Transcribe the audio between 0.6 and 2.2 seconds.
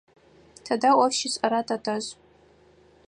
Тыдэ ӏоф щишӏэра тэтэжъ?